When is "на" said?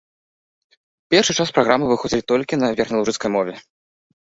2.65-2.73